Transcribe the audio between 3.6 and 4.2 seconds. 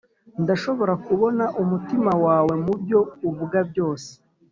byose